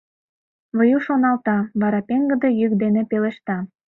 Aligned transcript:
Выю 0.77 0.99
шоналта, 1.05 1.57
вара 1.81 2.01
пеҥгыде 2.07 2.49
йӱк 2.59 2.73
дене 2.83 3.01
пелешта: 3.09 3.57